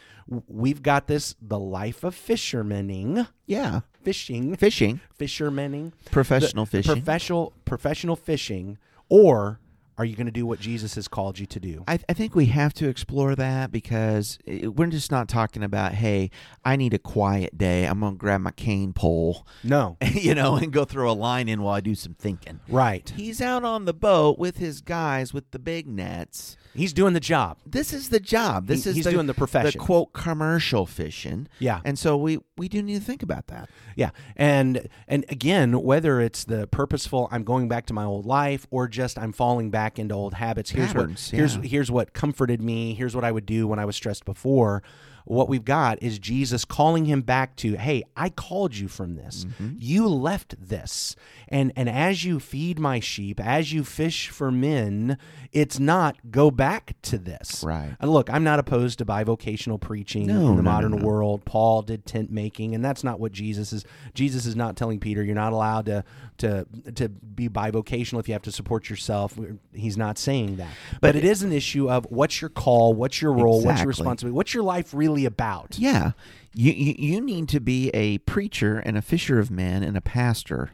we've 0.47 0.81
got 0.83 1.07
this 1.07 1.35
the 1.41 1.59
life 1.59 2.03
of 2.03 2.13
fishermaning 2.15 3.27
Yeah. 3.47 3.81
fishing, 4.03 4.55
Fishing, 4.55 4.99
fishermaning, 5.13 5.93
professional 6.11 6.65
the 6.65 6.71
fishing. 6.71 6.95
professional 6.95 7.53
professional 7.65 8.15
fishing, 8.15 8.77
or 9.09 9.59
are 9.97 10.05
you 10.05 10.15
going 10.15 10.25
to 10.25 10.31
do 10.31 10.45
what 10.45 10.59
Jesus 10.59 10.95
has 10.95 11.07
called 11.07 11.37
you 11.37 11.45
to 11.47 11.59
do? 11.59 11.83
I, 11.87 11.99
I 12.09 12.13
think 12.13 12.35
we 12.35 12.47
have 12.47 12.73
to 12.75 12.87
explore 12.87 13.35
that 13.35 13.71
because 13.71 14.39
it, 14.45 14.75
we're 14.75 14.87
just 14.87 15.11
not 15.11 15.27
talking 15.27 15.63
about, 15.63 15.93
hey, 15.93 16.31
I 16.65 16.75
need 16.75 16.93
a 16.93 16.99
quiet 16.99 17.57
day. 17.57 17.85
I'm 17.85 17.99
going 17.99 18.13
to 18.13 18.17
grab 18.17 18.41
my 18.41 18.51
cane 18.51 18.93
pole, 18.93 19.45
No, 19.63 19.97
you 20.13 20.33
know, 20.33 20.55
and 20.55 20.71
go 20.71 20.85
throw 20.85 21.11
a 21.11 21.13
line 21.13 21.47
in 21.49 21.61
while 21.61 21.75
I 21.75 21.81
do 21.81 21.95
some 21.95 22.13
thinking. 22.13 22.59
right. 22.67 23.11
He's 23.15 23.41
out 23.41 23.63
on 23.63 23.85
the 23.85 23.93
boat 23.93 24.39
with 24.39 24.57
his 24.57 24.81
guys 24.81 25.33
with 25.33 25.51
the 25.51 25.59
big 25.59 25.87
nets. 25.87 26.57
He's 26.73 26.93
doing 26.93 27.13
the 27.13 27.19
job. 27.19 27.57
This 27.65 27.93
is 27.93 28.09
the 28.09 28.19
job. 28.19 28.67
This 28.67 28.85
He- 28.85 28.89
is 28.91 28.95
he's 28.97 29.05
the, 29.05 29.11
doing 29.11 29.27
the 29.27 29.33
profession. 29.33 29.79
The 29.79 29.85
quote 29.85 30.13
commercial 30.13 30.85
fishing. 30.85 31.47
Yeah. 31.59 31.81
And 31.83 31.97
so 31.99 32.15
we 32.17 32.39
we 32.57 32.67
do 32.69 32.81
need 32.81 32.99
to 32.99 33.03
think 33.05 33.23
about 33.23 33.47
that. 33.47 33.69
Yeah, 33.95 34.11
and 34.35 34.87
and 35.07 35.25
again, 35.29 35.81
whether 35.81 36.21
it's 36.21 36.43
the 36.45 36.67
purposeful, 36.67 37.27
I'm 37.31 37.43
going 37.43 37.67
back 37.67 37.85
to 37.87 37.93
my 37.93 38.03
old 38.05 38.25
life, 38.25 38.67
or 38.71 38.87
just 38.87 39.17
I'm 39.17 39.33
falling 39.33 39.69
back 39.69 39.99
into 39.99 40.15
old 40.15 40.35
habits. 40.35 40.71
Here's 40.71 40.93
Patterns, 40.93 41.31
what 41.31 41.37
here's 41.37 41.55
yeah. 41.57 41.61
here's 41.63 41.91
what 41.91 42.13
comforted 42.13 42.61
me. 42.61 42.93
Here's 42.93 43.15
what 43.15 43.23
I 43.25 43.31
would 43.31 43.45
do 43.45 43.67
when 43.67 43.79
I 43.79 43.85
was 43.85 43.95
stressed 43.95 44.25
before. 44.25 44.81
What 45.25 45.49
we've 45.49 45.63
got 45.65 46.01
is 46.01 46.19
Jesus 46.19 46.65
calling 46.65 47.05
him 47.05 47.21
back 47.21 47.55
to, 47.57 47.75
"Hey, 47.77 48.03
I 48.15 48.29
called 48.29 48.75
you 48.75 48.87
from 48.87 49.15
this. 49.15 49.45
Mm-hmm. 49.45 49.75
You 49.79 50.07
left 50.07 50.55
this, 50.59 51.15
and 51.47 51.71
and 51.75 51.89
as 51.89 52.23
you 52.23 52.39
feed 52.39 52.79
my 52.79 52.99
sheep, 52.99 53.39
as 53.39 53.71
you 53.71 53.83
fish 53.83 54.29
for 54.29 54.51
men, 54.51 55.17
it's 55.51 55.79
not 55.79 56.17
go 56.31 56.49
back 56.51 56.95
to 57.03 57.17
this. 57.17 57.63
Right. 57.63 57.95
And 57.99 58.11
look, 58.11 58.29
I'm 58.29 58.43
not 58.43 58.59
opposed 58.59 58.99
to 58.99 59.05
bivocational 59.05 59.79
preaching 59.79 60.27
No, 60.27 60.49
in 60.49 60.55
the 60.55 60.61
no, 60.63 60.71
modern 60.71 60.91
no. 60.91 61.05
world. 61.05 61.45
Paul 61.45 61.81
did 61.81 62.05
tent 62.05 62.31
making, 62.31 62.73
and 62.73 62.83
that's 62.83 63.03
not 63.03 63.19
what 63.19 63.31
Jesus 63.31 63.73
is. 63.73 63.85
Jesus 64.13 64.45
is 64.45 64.55
not 64.55 64.75
telling 64.75 64.99
Peter 64.99 65.23
you're 65.23 65.35
not 65.35 65.53
allowed 65.53 65.85
to 65.85 66.03
to 66.37 66.65
to 66.95 67.09
be 67.09 67.47
bivocational 67.49 68.19
if 68.19 68.27
you 68.27 68.33
have 68.33 68.41
to 68.43 68.51
support 68.51 68.89
yourself. 68.89 69.37
He's 69.73 69.97
not 69.97 70.17
saying 70.17 70.55
that. 70.57 70.71
But, 70.99 71.15
it 71.15 71.25
is 71.25 71.43
an 71.43 71.51
issue 71.51 71.91
of 71.91 72.05
what's 72.09 72.39
your 72.41 72.49
call, 72.49 72.93
what's 72.93 73.21
your 73.21 73.33
role, 73.33 73.61
what's 73.61 73.79
your 73.81 73.87
responsibility, 73.89 74.33
what's 74.33 74.53
your 74.53 74.63
life 74.63 74.93
really 74.93 75.10
about. 75.25 75.77
Yeah. 75.77 76.11
You, 76.53 76.71
you 76.73 76.95
you 76.97 77.21
need 77.21 77.47
to 77.49 77.59
be 77.59 77.89
a 77.89 78.17
preacher 78.19 78.77
and 78.79 78.97
a 78.97 79.01
fisher 79.01 79.39
of 79.39 79.49
men 79.49 79.83
and 79.83 79.95
a 79.95 80.01
pastor. 80.01 80.71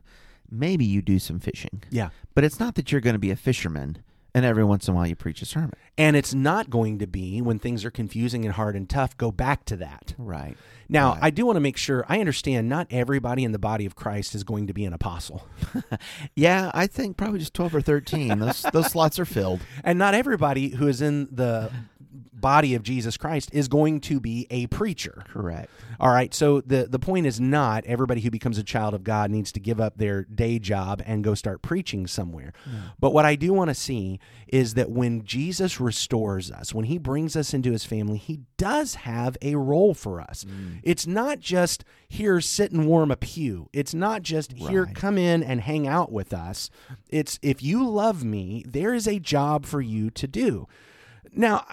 Maybe 0.50 0.86
you 0.86 1.02
do 1.02 1.20
some 1.20 1.40
fishing. 1.40 1.84
Yeah. 1.90 2.10
But 2.34 2.44
it's 2.44 2.60
not 2.60 2.76
that 2.76 2.92
you're 2.92 3.02
going 3.02 3.16
to 3.16 3.20
be 3.20 3.32
a 3.32 3.36
fisherman 3.36 4.04
and 4.34 4.46
every 4.46 4.64
once 4.64 4.88
in 4.88 4.94
a 4.94 4.96
while 4.96 5.08
you 5.08 5.16
preach 5.16 5.42
a 5.42 5.46
sermon. 5.46 5.74
And 5.98 6.16
it's 6.16 6.34
not 6.34 6.70
going 6.70 7.00
to 7.00 7.08
be 7.08 7.42
when 7.42 7.58
things 7.60 7.84
are 7.84 7.90
confusing 7.92 8.46
and 8.46 8.54
hard 8.54 8.76
and 8.76 8.88
tough, 8.88 9.18
go 9.18 9.32
back 9.32 9.66
to 9.66 9.76
that. 9.78 10.14
Right. 10.18 10.56
Now, 10.88 11.14
Right. 11.14 11.24
I 11.24 11.30
do 11.32 11.46
want 11.46 11.56
to 11.56 11.60
make 11.62 11.76
sure 11.76 12.06
I 12.08 12.20
understand 12.20 12.70
not 12.70 12.88
everybody 12.92 13.44
in 13.44 13.52
the 13.52 13.60
body 13.60 13.86
of 13.86 13.96
Christ 13.96 14.36
is 14.36 14.44
going 14.44 14.68
to 14.68 14.74
be 14.74 14.86
an 14.86 14.94
apostle. 14.94 15.48
Yeah, 16.36 16.72
I 16.74 16.88
think 16.88 17.18
probably 17.18 17.40
just 17.40 17.54
12 17.56 17.76
or 17.76 17.82
13. 17.82 18.40
Those 18.40 18.62
those 18.74 18.92
slots 18.92 19.18
are 19.20 19.26
filled. 19.26 19.60
And 19.84 19.98
not 19.98 20.14
everybody 20.14 20.70
who 20.70 20.88
is 20.88 21.02
in 21.02 21.28
the 21.32 21.72
body 22.40 22.76
of 22.76 22.84
Jesus 22.84 23.18
Christ 23.18 23.50
is 23.54 23.68
going 23.68 24.00
to 24.02 24.20
be 24.20 24.48
a 24.50 24.68
preacher. 24.68 25.24
Correct. 25.28 25.70
All 26.00 26.10
right. 26.10 26.34
So 26.34 26.62
the 26.62 26.88
the 26.90 27.00
point 27.00 27.26
is 27.26 27.40
not 27.40 27.86
everybody 27.86 28.22
who 28.22 28.30
becomes 28.30 28.58
a 28.58 28.64
child 28.64 28.94
of 28.94 29.04
God 29.04 29.32
needs 29.32 29.52
to 29.54 29.60
give 29.60 29.80
up 29.80 29.98
their 29.98 30.24
day 30.24 30.60
job 30.60 31.02
and 31.06 31.24
go 31.24 31.34
start 31.34 31.62
preaching 31.62 32.08
somewhere. 32.08 32.54
But 33.00 33.14
what 33.14 33.26
I 33.26 33.36
do 33.36 33.54
want 33.54 33.70
to 33.70 33.76
see 33.76 34.20
is 34.48 34.76
that 34.76 34.90
when 34.90 35.24
Jesus 35.24 35.80
restores 35.80 36.52
us, 36.52 36.74
when 36.74 36.86
he 36.86 36.98
brings 36.98 37.36
us 37.36 37.54
into 37.54 37.72
his 37.72 37.86
family, 37.86 38.18
he 38.18 38.42
does 38.58 38.96
have 38.96 39.38
a 39.42 39.56
role 39.56 39.94
for 39.94 40.22
us. 40.22 40.46
Mm. 40.46 40.80
It's 40.84 41.08
not 41.08 41.40
just 41.40 41.84
here 42.08 42.40
sit 42.42 42.72
and 42.72 42.88
warm 42.88 43.12
a 43.12 43.16
pew. 43.16 43.70
It's 43.74 43.94
not 43.94 44.22
just 44.22 44.54
here 44.54 44.88
come 44.94 45.18
in 45.18 45.44
and 45.44 45.62
hang 45.62 45.88
out 45.88 46.12
with 46.12 46.34
us. 46.34 46.70
It's 47.10 47.40
if 47.42 47.62
you 47.62 47.88
love 47.88 48.24
me, 48.24 48.64
there 48.68 48.94
is 48.94 49.08
a 49.08 49.20
job 49.20 49.66
for 49.66 49.82
you 49.82 50.10
to 50.12 50.28
do. 50.28 50.68
Now, 51.34 51.66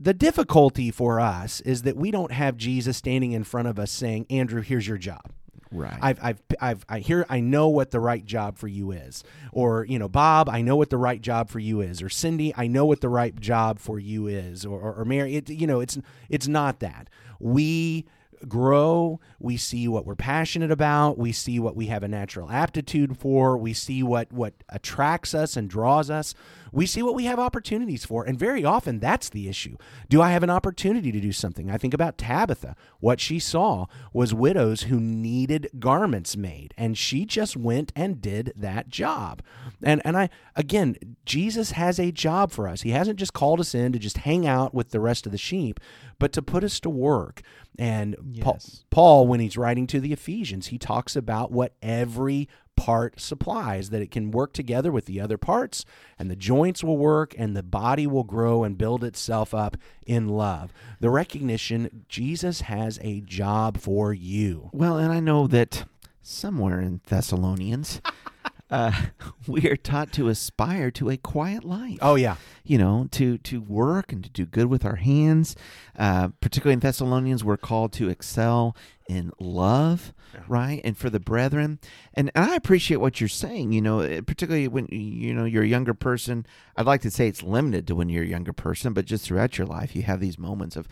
the 0.00 0.14
difficulty 0.14 0.90
for 0.90 1.20
us 1.20 1.60
is 1.62 1.82
that 1.82 1.96
we 1.96 2.10
don't 2.10 2.32
have 2.32 2.56
Jesus 2.56 2.96
standing 2.96 3.32
in 3.32 3.44
front 3.44 3.68
of 3.68 3.78
us 3.78 3.90
saying, 3.90 4.26
"Andrew, 4.30 4.62
here's 4.62 4.86
your 4.86 4.98
job." 4.98 5.32
Right. 5.74 5.98
I've, 6.02 6.18
I've, 6.22 6.42
I've, 6.60 6.84
I 6.88 6.98
hear, 6.98 7.24
I 7.30 7.40
know 7.40 7.68
what 7.68 7.92
the 7.92 8.00
right 8.00 8.24
job 8.24 8.58
for 8.58 8.68
you 8.68 8.92
is, 8.92 9.24
or 9.52 9.86
you 9.86 9.98
know, 9.98 10.08
Bob, 10.08 10.48
I 10.48 10.60
know 10.60 10.76
what 10.76 10.90
the 10.90 10.98
right 10.98 11.20
job 11.20 11.48
for 11.48 11.58
you 11.58 11.80
is, 11.80 12.02
or 12.02 12.10
Cindy, 12.10 12.52
I 12.56 12.66
know 12.66 12.84
what 12.84 13.00
the 13.00 13.08
right 13.08 13.34
job 13.40 13.78
for 13.78 13.98
you 13.98 14.26
is, 14.26 14.66
or, 14.66 14.78
or, 14.78 14.94
or 14.94 15.04
Mary. 15.04 15.36
It, 15.36 15.48
you 15.48 15.66
know, 15.66 15.80
it's, 15.80 15.98
it's 16.28 16.46
not 16.46 16.80
that 16.80 17.08
we 17.40 18.04
grow 18.48 19.20
we 19.38 19.56
see 19.56 19.88
what 19.88 20.06
we're 20.06 20.14
passionate 20.14 20.70
about 20.70 21.18
we 21.18 21.32
see 21.32 21.58
what 21.58 21.76
we 21.76 21.86
have 21.86 22.02
a 22.02 22.08
natural 22.08 22.50
aptitude 22.50 23.16
for 23.16 23.56
we 23.56 23.72
see 23.72 24.02
what 24.02 24.32
what 24.32 24.54
attracts 24.68 25.34
us 25.34 25.56
and 25.56 25.68
draws 25.68 26.10
us 26.10 26.34
we 26.72 26.86
see 26.86 27.02
what 27.02 27.14
we 27.14 27.24
have 27.24 27.38
opportunities 27.38 28.04
for. 28.04 28.24
And 28.24 28.38
very 28.38 28.64
often 28.64 28.98
that's 28.98 29.28
the 29.28 29.48
issue. 29.48 29.76
Do 30.08 30.22
I 30.22 30.30
have 30.30 30.42
an 30.42 30.50
opportunity 30.50 31.12
to 31.12 31.20
do 31.20 31.30
something? 31.30 31.70
I 31.70 31.76
think 31.76 31.92
about 31.92 32.16
Tabitha. 32.16 32.74
What 32.98 33.20
she 33.20 33.38
saw 33.38 33.86
was 34.12 34.32
widows 34.32 34.84
who 34.84 34.98
needed 34.98 35.68
garments 35.78 36.36
made, 36.36 36.72
and 36.78 36.96
she 36.96 37.26
just 37.26 37.56
went 37.56 37.92
and 37.94 38.22
did 38.22 38.52
that 38.56 38.88
job. 38.88 39.42
And, 39.82 40.00
and 40.04 40.16
I, 40.16 40.30
again, 40.56 40.96
Jesus 41.26 41.72
has 41.72 42.00
a 42.00 42.10
job 42.10 42.50
for 42.50 42.66
us. 42.66 42.82
He 42.82 42.90
hasn't 42.90 43.18
just 43.18 43.34
called 43.34 43.60
us 43.60 43.74
in 43.74 43.92
to 43.92 43.98
just 43.98 44.18
hang 44.18 44.46
out 44.46 44.72
with 44.72 44.90
the 44.90 45.00
rest 45.00 45.26
of 45.26 45.32
the 45.32 45.38
sheep, 45.38 45.78
but 46.18 46.32
to 46.32 46.40
put 46.42 46.64
us 46.64 46.80
to 46.80 46.90
work. 46.90 47.42
And 47.78 48.16
Yes. 48.32 48.84
Paul, 48.90 49.26
when 49.26 49.40
he's 49.40 49.56
writing 49.56 49.86
to 49.88 50.00
the 50.00 50.12
Ephesians, 50.12 50.68
he 50.68 50.78
talks 50.78 51.16
about 51.16 51.52
what 51.52 51.74
every 51.82 52.48
part 52.76 53.20
supplies, 53.20 53.90
that 53.90 54.02
it 54.02 54.10
can 54.10 54.30
work 54.30 54.52
together 54.52 54.90
with 54.90 55.06
the 55.06 55.20
other 55.20 55.38
parts, 55.38 55.84
and 56.18 56.30
the 56.30 56.36
joints 56.36 56.82
will 56.82 56.96
work, 56.96 57.34
and 57.38 57.56
the 57.56 57.62
body 57.62 58.06
will 58.06 58.24
grow 58.24 58.64
and 58.64 58.78
build 58.78 59.04
itself 59.04 59.54
up 59.54 59.76
in 60.06 60.28
love. 60.28 60.72
The 61.00 61.10
recognition 61.10 62.04
Jesus 62.08 62.62
has 62.62 62.98
a 63.02 63.20
job 63.20 63.78
for 63.78 64.12
you. 64.12 64.70
Well, 64.72 64.96
and 64.96 65.12
I 65.12 65.20
know 65.20 65.46
that 65.48 65.84
somewhere 66.22 66.80
in 66.80 67.00
Thessalonians, 67.06 68.00
uh, 68.72 68.92
we 69.46 69.68
are 69.68 69.76
taught 69.76 70.12
to 70.14 70.28
aspire 70.28 70.90
to 70.90 71.10
a 71.10 71.16
quiet 71.16 71.62
life. 71.62 71.98
Oh, 72.00 72.14
yeah. 72.16 72.36
you 72.64 72.78
know, 72.78 73.06
to 73.12 73.38
to 73.38 73.60
work 73.60 74.12
and 74.12 74.24
to 74.24 74.30
do 74.30 74.46
good 74.46 74.66
with 74.66 74.84
our 74.84 74.96
hands. 74.96 75.54
Uh, 75.96 76.28
particularly 76.40 76.72
in 76.72 76.80
Thessalonians, 76.80 77.44
we're 77.44 77.58
called 77.58 77.92
to 77.92 78.08
excel 78.08 78.74
in 79.08 79.30
love, 79.38 80.14
right? 80.48 80.80
And 80.84 80.96
for 80.96 81.10
the 81.10 81.20
brethren, 81.20 81.78
and, 82.14 82.30
and 82.34 82.50
I 82.50 82.56
appreciate 82.56 82.96
what 82.96 83.20
you're 83.20 83.28
saying. 83.28 83.72
You 83.72 83.82
know, 83.82 84.00
eh, 84.00 84.22
particularly 84.22 84.68
when 84.68 84.86
you 84.86 85.34
know 85.34 85.44
you're 85.44 85.64
a 85.64 85.68
younger 85.68 85.94
person. 85.94 86.46
I'd 86.76 86.86
like 86.86 87.02
to 87.02 87.10
say 87.10 87.28
it's 87.28 87.42
limited 87.42 87.86
to 87.88 87.94
when 87.94 88.08
you're 88.08 88.24
a 88.24 88.26
younger 88.26 88.54
person, 88.54 88.94
but 88.94 89.04
just 89.04 89.26
throughout 89.26 89.58
your 89.58 89.66
life, 89.66 89.94
you 89.94 90.02
have 90.02 90.20
these 90.20 90.38
moments 90.38 90.76
of. 90.76 90.88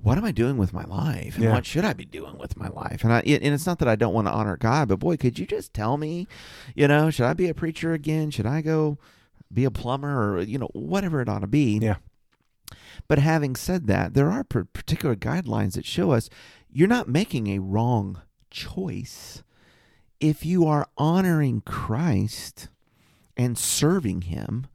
What 0.00 0.16
am 0.16 0.24
I 0.24 0.30
doing 0.32 0.56
with 0.56 0.72
my 0.72 0.84
life? 0.84 1.34
And 1.34 1.44
Yeah. 1.44 1.52
what 1.52 1.66
should 1.66 1.84
I 1.84 1.92
be 1.92 2.04
doing 2.04 2.38
with 2.38 2.56
my 2.56 2.68
life? 2.68 3.02
And 3.02 3.12
I, 3.12 3.18
and 3.20 3.54
it's 3.54 3.66
not 3.66 3.78
that 3.80 3.88
I 3.88 3.96
don't 3.96 4.14
want 4.14 4.26
to 4.28 4.32
honor 4.32 4.56
God, 4.56 4.88
but 4.88 5.00
boy, 5.00 5.16
could 5.16 5.38
you 5.38 5.46
just 5.46 5.74
tell 5.74 5.96
me, 5.96 6.26
you 6.74 6.86
know, 6.86 7.10
should 7.10 7.26
I 7.26 7.34
be 7.34 7.48
a 7.48 7.54
preacher 7.54 7.92
again? 7.92 8.30
Should 8.30 8.46
I 8.46 8.60
go 8.62 8.98
be 9.52 9.64
a 9.64 9.70
plumber 9.70 10.34
or 10.36 10.40
you 10.42 10.58
know 10.58 10.70
whatever 10.72 11.20
it 11.20 11.28
ought 11.28 11.40
to 11.40 11.46
be? 11.48 11.78
Yeah. 11.78 11.96
But 13.08 13.18
having 13.18 13.56
said 13.56 13.86
that, 13.86 14.14
there 14.14 14.30
are 14.30 14.44
particular 14.44 15.16
guidelines 15.16 15.72
that 15.72 15.84
show 15.86 16.12
us 16.12 16.28
you're 16.70 16.86
not 16.86 17.08
making 17.08 17.48
a 17.48 17.58
wrong 17.58 18.20
choice 18.50 19.42
if 20.20 20.44
you 20.44 20.66
are 20.66 20.86
honoring 20.96 21.60
Christ 21.62 22.68
and 23.36 23.56
serving 23.58 24.22
Him 24.22 24.66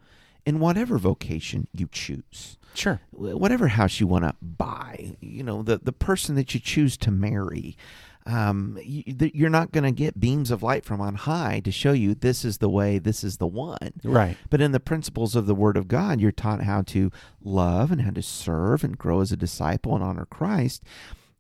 in 0.46 0.60
whatever 0.60 0.98
vocation 0.98 1.68
you 1.74 1.88
choose. 1.92 2.58
Sure. 2.74 3.00
Whatever 3.12 3.68
house 3.68 4.00
you 4.00 4.08
want 4.08 4.26
to 4.26 4.36
buy, 4.42 5.16
you 5.22 5.44
know, 5.44 5.62
the, 5.62 5.78
the 5.78 5.92
person 5.94 6.36
that 6.36 6.54
you 6.54 6.60
choose 6.60 6.98
to 6.98 7.12
marry, 7.12 7.78
um, 8.26 8.80
you, 8.82 9.04
you're 9.34 9.50
not 9.50 9.72
going 9.72 9.84
to 9.84 9.92
get 9.92 10.20
beams 10.20 10.50
of 10.50 10.64
light 10.64 10.84
from 10.84 11.00
on 11.00 11.16
high 11.16 11.60
to 11.64 11.72
show 11.72 11.92
you 11.92 12.16
this 12.16 12.44
is 12.44 12.58
the 12.58 12.70
way, 12.70 12.98
this 12.98 13.24
is 13.24 13.38
the 13.38 13.48
one. 13.48 13.94
Right. 14.04 14.38
But 14.50 14.62
in 14.62 14.72
the 14.72 14.80
principles 14.80 15.36
of 15.36 15.46
the 15.46 15.56
Word 15.56 15.78
of 15.78 15.88
God, 15.88 16.20
you're 16.20 16.32
taught 16.32 16.64
how 16.64 16.82
to 16.84 17.12
love 17.44 17.92
and 17.92 18.02
how 18.02 18.12
to 18.12 18.22
serve 18.22 18.84
and 18.84 18.98
grow 18.98 19.22
as 19.22 19.32
a 19.32 19.38
disciple 19.38 19.94
and 19.94 20.04
honor 20.04 20.26
Christ 20.26 20.84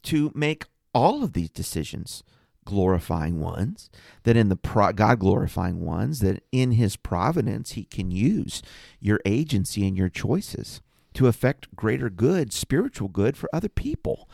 to 0.03 0.31
make 0.35 0.65
all 0.93 1.23
of 1.23 1.33
these 1.33 1.49
decisions 1.49 2.23
glorifying 2.65 3.39
ones, 3.39 3.89
that 4.23 4.37
in 4.37 4.49
the 4.49 4.55
pro- 4.55 4.93
God 4.93 5.19
glorifying 5.19 5.81
ones, 5.81 6.19
that 6.19 6.43
in 6.51 6.71
His 6.71 6.95
providence, 6.95 7.71
He 7.71 7.83
can 7.85 8.11
use 8.11 8.61
your 8.99 9.19
agency 9.25 9.87
and 9.87 9.97
your 9.97 10.09
choices 10.09 10.81
to 11.13 11.27
affect 11.27 11.75
greater 11.75 12.09
good, 12.09 12.51
spiritual 12.53 13.07
good 13.07 13.37
for 13.37 13.49
other 13.53 13.69
people. 13.69 14.27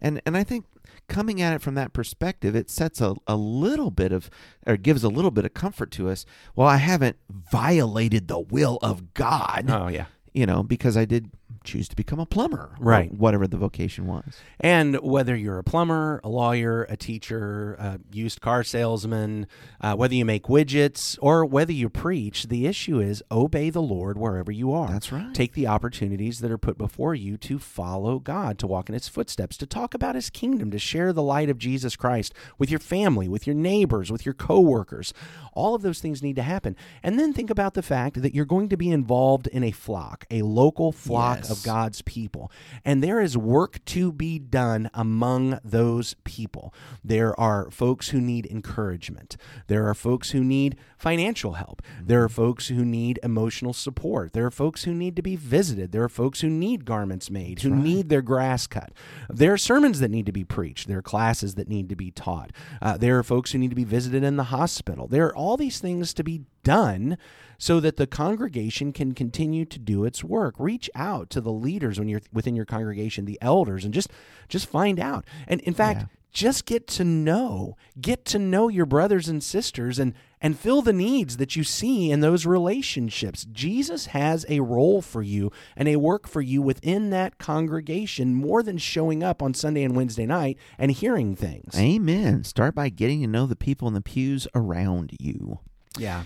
And, 0.00 0.20
and 0.24 0.36
I 0.36 0.44
think 0.44 0.64
coming 1.08 1.42
at 1.42 1.52
it 1.52 1.60
from 1.60 1.74
that 1.74 1.92
perspective, 1.92 2.54
it 2.54 2.70
sets 2.70 3.00
a, 3.00 3.16
a 3.26 3.36
little 3.36 3.90
bit 3.90 4.12
of, 4.12 4.30
or 4.66 4.76
gives 4.76 5.02
a 5.02 5.08
little 5.08 5.32
bit 5.32 5.44
of 5.44 5.54
comfort 5.54 5.90
to 5.92 6.08
us. 6.08 6.24
Well, 6.54 6.68
I 6.68 6.76
haven't 6.76 7.16
violated 7.28 8.28
the 8.28 8.38
will 8.38 8.78
of 8.82 9.12
God, 9.14 9.66
Oh, 9.68 9.88
yeah. 9.88 10.06
you 10.32 10.46
know, 10.46 10.62
because 10.62 10.96
I 10.96 11.04
did 11.04 11.30
choose 11.64 11.88
to 11.88 11.96
become 11.96 12.18
a 12.18 12.26
plumber, 12.26 12.70
Right. 12.78 13.12
whatever 13.12 13.46
the 13.46 13.56
vocation 13.56 14.06
was. 14.06 14.38
And 14.58 14.96
whether 15.00 15.36
you're 15.36 15.58
a 15.58 15.64
plumber, 15.64 16.20
a 16.24 16.28
lawyer, 16.28 16.84
a 16.84 16.96
teacher, 16.96 17.74
a 17.74 17.98
used 18.12 18.40
car 18.40 18.64
salesman, 18.64 19.46
uh, 19.80 19.94
whether 19.94 20.14
you 20.14 20.24
make 20.24 20.44
widgets, 20.44 21.18
or 21.20 21.44
whether 21.44 21.72
you 21.72 21.88
preach, 21.88 22.48
the 22.48 22.66
issue 22.66 22.98
is 23.00 23.22
obey 23.30 23.70
the 23.70 23.82
Lord 23.82 24.16
wherever 24.18 24.50
you 24.50 24.72
are. 24.72 24.88
That's 24.88 25.12
right. 25.12 25.32
Take 25.34 25.52
the 25.54 25.66
opportunities 25.66 26.40
that 26.40 26.50
are 26.50 26.58
put 26.58 26.78
before 26.78 27.14
you 27.14 27.36
to 27.38 27.58
follow 27.58 28.18
God, 28.18 28.58
to 28.58 28.66
walk 28.66 28.88
in 28.88 28.94
His 28.94 29.08
footsteps, 29.08 29.56
to 29.58 29.66
talk 29.66 29.94
about 29.94 30.14
His 30.14 30.30
kingdom, 30.30 30.70
to 30.70 30.78
share 30.78 31.12
the 31.12 31.22
light 31.22 31.50
of 31.50 31.58
Jesus 31.58 31.96
Christ 31.96 32.32
with 32.58 32.70
your 32.70 32.80
family, 32.80 33.28
with 33.28 33.46
your 33.46 33.56
neighbors, 33.56 34.10
with 34.10 34.24
your 34.24 34.34
coworkers. 34.34 35.12
All 35.52 35.74
of 35.74 35.82
those 35.82 36.00
things 36.00 36.22
need 36.22 36.36
to 36.36 36.42
happen. 36.42 36.76
And 37.02 37.18
then 37.18 37.32
think 37.32 37.50
about 37.50 37.74
the 37.74 37.82
fact 37.82 38.22
that 38.22 38.34
you're 38.34 38.44
going 38.44 38.68
to 38.68 38.76
be 38.76 38.90
involved 38.90 39.46
in 39.48 39.62
a 39.64 39.70
flock, 39.70 40.24
a 40.30 40.42
local 40.42 40.92
flock 40.92 41.39
Yes. 41.48 41.50
of 41.50 41.62
God's 41.64 42.02
people. 42.02 42.50
And 42.84 43.02
there 43.02 43.20
is 43.20 43.36
work 43.36 43.84
to 43.86 44.12
be 44.12 44.38
done 44.38 44.90
among 44.94 45.58
those 45.64 46.14
people. 46.24 46.74
There 47.04 47.38
are 47.38 47.70
folks 47.70 48.08
who 48.08 48.20
need 48.20 48.46
encouragement. 48.46 49.36
There 49.66 49.88
are 49.88 49.94
folks 49.94 50.30
who 50.30 50.42
need 50.42 50.76
financial 50.98 51.54
help. 51.54 51.82
There 52.00 52.22
are 52.22 52.28
folks 52.28 52.68
who 52.68 52.84
need 52.84 53.18
emotional 53.22 53.72
support. 53.72 54.32
There 54.32 54.46
are 54.46 54.50
folks 54.50 54.84
who 54.84 54.92
need 54.92 55.16
to 55.16 55.22
be 55.22 55.36
visited. 55.36 55.92
There 55.92 56.02
are 56.02 56.08
folks 56.08 56.40
who 56.40 56.48
need 56.48 56.84
garments 56.84 57.30
made, 57.30 57.62
who 57.62 57.70
need 57.70 58.08
their 58.08 58.22
grass 58.22 58.66
cut. 58.66 58.92
There 59.28 59.52
are 59.52 59.58
sermons 59.58 60.00
that 60.00 60.10
need 60.10 60.26
to 60.26 60.32
be 60.32 60.44
preached. 60.44 60.88
There 60.88 60.98
are 60.98 61.02
classes 61.02 61.54
that 61.54 61.68
need 61.68 61.88
to 61.88 61.96
be 61.96 62.10
taught. 62.10 62.50
Uh, 62.82 62.96
there 62.96 63.18
are 63.18 63.22
folks 63.22 63.52
who 63.52 63.58
need 63.58 63.70
to 63.70 63.76
be 63.76 63.84
visited 63.84 64.22
in 64.22 64.36
the 64.36 64.44
hospital. 64.44 65.06
There 65.06 65.26
are 65.26 65.36
all 65.36 65.56
these 65.56 65.78
things 65.78 66.12
to 66.14 66.24
be 66.24 66.42
done 66.62 67.16
so 67.60 67.78
that 67.78 67.96
the 67.98 68.06
congregation 68.06 68.90
can 68.92 69.12
continue 69.12 69.66
to 69.66 69.78
do 69.78 70.04
its 70.04 70.24
work. 70.24 70.54
Reach 70.58 70.88
out 70.94 71.28
to 71.30 71.40
the 71.42 71.52
leaders 71.52 71.98
when 71.98 72.08
you're 72.08 72.22
within 72.32 72.56
your 72.56 72.64
congregation, 72.64 73.26
the 73.26 73.38
elders, 73.42 73.84
and 73.84 73.92
just 73.94 74.08
just 74.48 74.66
find 74.66 74.98
out. 74.98 75.24
And 75.46 75.60
in 75.60 75.74
fact, 75.74 76.00
Yeah. 76.00 76.06
just 76.32 76.64
get 76.64 76.86
to 76.88 77.04
know, 77.04 77.76
get 78.00 78.24
to 78.26 78.38
know 78.38 78.68
your 78.68 78.86
brothers 78.86 79.28
and 79.28 79.42
sisters 79.42 79.98
and 79.98 80.14
and 80.42 80.58
fill 80.58 80.80
the 80.80 80.94
needs 80.94 81.36
that 81.36 81.54
you 81.54 81.62
see 81.62 82.10
in 82.10 82.20
those 82.20 82.46
relationships. 82.46 83.46
Jesus 83.52 84.06
has 84.06 84.46
a 84.48 84.60
role 84.60 85.02
for 85.02 85.22
you 85.22 85.52
and 85.76 85.86
a 85.86 85.96
work 85.96 86.26
for 86.26 86.40
you 86.40 86.62
within 86.62 87.10
that 87.10 87.36
congregation 87.36 88.34
more 88.34 88.62
than 88.62 88.78
showing 88.78 89.22
up 89.22 89.42
on 89.42 89.52
Sunday 89.52 89.82
and 89.82 89.94
Wednesday 89.94 90.24
night 90.24 90.56
and 90.78 90.92
hearing 90.92 91.36
things. 91.36 91.74
Amen. 91.78 92.42
Start 92.44 92.74
by 92.74 92.88
getting 92.88 93.20
to 93.20 93.26
know 93.26 93.46
the 93.46 93.54
people 93.54 93.86
in 93.86 93.92
the 93.92 94.00
pews 94.00 94.48
around 94.54 95.12
you. 95.20 95.58
Yeah. 95.98 96.24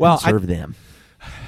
Well, 0.00 0.18
and 0.18 0.26
I, 0.26 0.30
serve 0.30 0.46
them. 0.46 0.74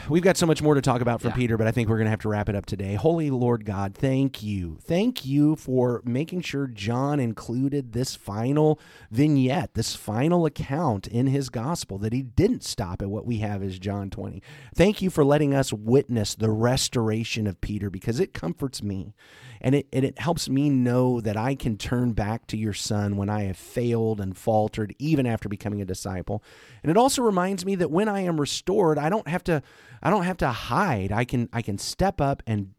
We've 0.09 0.23
got 0.23 0.37
so 0.37 0.47
much 0.47 0.61
more 0.61 0.75
to 0.75 0.83
talk 0.83 1.01
about 1.01 1.21
from 1.21 1.31
Yeah. 1.31 1.37
Peter, 1.37 1.57
but 1.57 1.67
I 1.67 1.71
think 1.71 1.89
we're 1.89 1.97
going 1.97 2.07
to 2.07 2.11
have 2.11 2.21
to 2.21 2.29
wrap 2.29 2.49
it 2.49 2.55
up 2.55 2.67
today. 2.67 2.95
Holy 2.95 3.31
Lord 3.31 3.65
God, 3.65 3.95
thank 3.95 4.43
you. 4.43 4.77
Thank 4.83 5.25
you 5.25 5.57
for 5.57 6.03
making 6.05 6.43
sure 6.43 6.67
John 6.67 7.21
included 7.21 7.93
this 7.93 8.15
final 8.17 8.79
vignette, 9.11 9.75
this 9.75 9.95
final 9.95 10.45
account 10.45 11.07
in 11.07 11.29
his 11.29 11.49
gospel, 11.49 11.99
that 11.99 12.13
he 12.13 12.23
didn't 12.23 12.65
stop 12.65 13.01
at 13.01 13.09
what 13.09 13.25
we 13.25 13.39
have 13.39 13.63
as 13.63 13.79
John 13.79 14.11
20. 14.11 14.43
Thank 14.75 15.01
you 15.01 15.09
for 15.09 15.25
letting 15.25 15.55
us 15.55 15.73
witness 15.73 16.35
the 16.35 16.51
restoration 16.51 17.47
of 17.47 17.61
Peter 17.61 17.89
because 17.89 18.21
it 18.21 18.35
comforts 18.35 18.83
me 18.83 19.15
and 19.63 19.77
it, 19.77 19.87
and 19.93 20.05
it 20.05 20.19
helps 20.19 20.49
me 20.49 20.69
know 20.69 21.21
that 21.21 21.37
I 21.37 21.55
can 21.55 21.79
turn 21.79 22.13
back 22.13 22.47
to 22.49 22.57
your 22.57 22.73
son 22.73 23.17
when 23.17 23.31
I 23.31 23.45
have 23.45 23.57
failed 23.57 24.21
and 24.21 24.37
faltered, 24.37 24.95
even 24.99 25.25
after 25.25 25.49
becoming 25.49 25.81
a 25.81 25.85
disciple. 25.85 26.43
And 26.83 26.91
it 26.91 26.97
also 26.97 27.23
reminds 27.23 27.65
me 27.65 27.77
that 27.77 27.91
when 27.91 28.09
I 28.09 28.21
am 28.21 28.41
restored, 28.41 28.99
I 28.99 29.09
don't 29.09 29.29
have 29.29 29.45
to 29.45 29.63
I 30.03 30.11
don't 30.11 30.25
have 30.25 30.39
to 30.39 30.49
hide. 30.49 31.13
I 31.13 31.25
can 31.25 31.49
I 31.53 31.63
can 31.63 31.79
step 31.79 32.21
up 32.21 32.43
and 32.47 32.75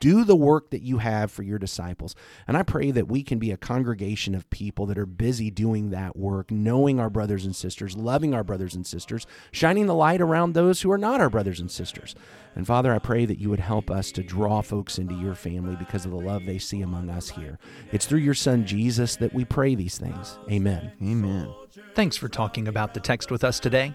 do 0.00 0.24
the 0.24 0.36
work 0.36 0.70
that 0.70 0.82
you 0.82 0.98
have 0.98 1.30
for 1.30 1.42
your 1.42 1.58
disciples. 1.58 2.14
And 2.46 2.56
I 2.56 2.62
pray 2.62 2.90
that 2.90 3.08
we 3.08 3.22
can 3.22 3.38
be 3.38 3.50
a 3.50 3.56
congregation 3.56 4.34
of 4.34 4.48
people 4.50 4.86
that 4.86 4.98
are 4.98 5.06
busy 5.06 5.50
doing 5.50 5.90
that 5.90 6.16
work, 6.16 6.50
knowing 6.50 6.98
our 6.98 7.10
brothers 7.10 7.44
and 7.44 7.54
sisters, 7.54 7.96
loving 7.96 8.34
our 8.34 8.44
brothers 8.44 8.74
and 8.74 8.86
sisters, 8.86 9.26
shining 9.52 9.86
the 9.86 9.94
light 9.94 10.20
around 10.20 10.52
those 10.52 10.82
who 10.82 10.90
are 10.90 10.98
not 10.98 11.20
our 11.20 11.30
brothers 11.30 11.60
and 11.60 11.70
sisters. 11.70 12.14
And 12.54 12.66
Father, 12.66 12.92
I 12.94 12.98
pray 12.98 13.24
that 13.24 13.38
you 13.38 13.50
would 13.50 13.60
help 13.60 13.90
us 13.90 14.12
to 14.12 14.22
draw 14.22 14.60
folks 14.60 14.98
into 14.98 15.14
your 15.14 15.34
family 15.34 15.76
because 15.76 16.04
of 16.04 16.12
the 16.12 16.18
love 16.18 16.44
they 16.44 16.58
see 16.58 16.82
among 16.82 17.10
us 17.10 17.30
here. 17.30 17.58
It's 17.92 18.06
through 18.06 18.20
your 18.20 18.34
son 18.34 18.66
Jesus 18.66 19.16
that 19.16 19.34
we 19.34 19.44
pray 19.44 19.74
these 19.74 19.98
things. 19.98 20.38
Amen. 20.50 20.92
Amen. 21.02 21.52
Thanks 21.94 22.16
for 22.16 22.28
talking 22.28 22.68
about 22.68 22.94
the 22.94 23.00
text 23.00 23.30
with 23.30 23.42
us 23.42 23.58
today. 23.58 23.94